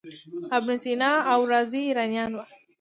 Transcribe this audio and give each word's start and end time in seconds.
ابن 0.57 0.71
سینا 0.83 1.11
او 1.31 1.39
رازي 1.51 1.79
ایرانیان 1.87 2.31
وو. 2.33 2.43